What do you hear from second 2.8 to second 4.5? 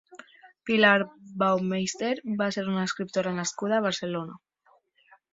escriptora nascuda a Barcelona.